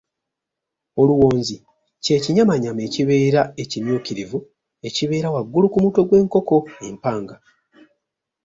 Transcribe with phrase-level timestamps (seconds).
[1.01, 1.57] Oluwonzi
[2.03, 4.39] kye kinyamanyama ekibeera ekimyukirivu
[4.87, 6.55] ekibeera waggulu ku mutwe gw’enkoko
[6.87, 7.35] empanga.